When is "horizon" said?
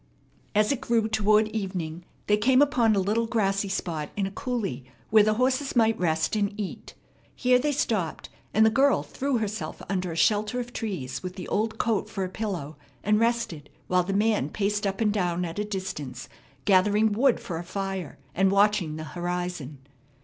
19.03-19.77